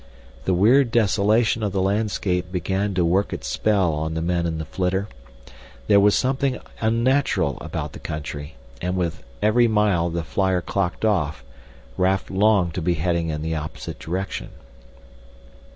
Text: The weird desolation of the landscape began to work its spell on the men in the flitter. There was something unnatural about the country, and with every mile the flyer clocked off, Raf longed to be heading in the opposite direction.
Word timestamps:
The 0.45 0.55
weird 0.55 0.89
desolation 0.89 1.61
of 1.61 1.73
the 1.73 1.79
landscape 1.81 2.51
began 2.51 2.95
to 2.95 3.05
work 3.05 3.31
its 3.33 3.45
spell 3.45 3.93
on 3.93 4.15
the 4.15 4.21
men 4.23 4.47
in 4.47 4.57
the 4.57 4.65
flitter. 4.65 5.07
There 5.85 5.99
was 5.99 6.15
something 6.15 6.57
unnatural 6.79 7.59
about 7.61 7.93
the 7.93 7.99
country, 7.99 8.55
and 8.81 8.95
with 8.97 9.21
every 9.43 9.67
mile 9.67 10.09
the 10.09 10.23
flyer 10.23 10.59
clocked 10.59 11.05
off, 11.05 11.43
Raf 11.97 12.31
longed 12.31 12.73
to 12.73 12.81
be 12.81 12.95
heading 12.95 13.29
in 13.29 13.43
the 13.43 13.53
opposite 13.53 13.99
direction. 13.99 14.49